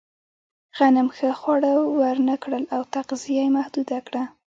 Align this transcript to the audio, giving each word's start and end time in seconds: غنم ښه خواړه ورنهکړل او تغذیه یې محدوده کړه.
غنم 0.77 1.07
ښه 1.17 1.29
خواړه 1.39 1.71
ورنهکړل 2.01 2.63
او 2.75 2.81
تغذیه 2.93 3.35
یې 3.45 3.53
محدوده 3.57 3.97
کړه. 4.07 4.23